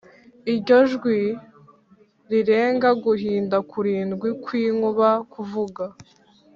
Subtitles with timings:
[0.51, 1.21] Iryo jwi
[2.31, 5.83] rirenga guhinda kurindwi kw inkuba kuvuga